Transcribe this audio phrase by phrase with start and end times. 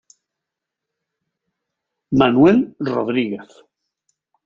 [2.19, 2.59] Manuel
[2.91, 3.51] Rodríguez.